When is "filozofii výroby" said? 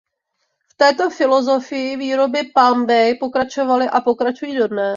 1.09-2.39